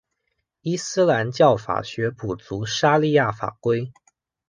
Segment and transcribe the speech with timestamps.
[0.61, 3.93] 伊斯兰教法学补足沙里亚法规。